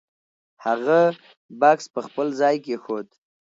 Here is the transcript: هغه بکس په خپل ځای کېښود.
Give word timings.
هغه 0.65 0.99
بکس 1.59 1.85
په 1.93 1.99
خپل 2.07 2.27
ځای 2.41 2.55
کېښود. 2.65 3.07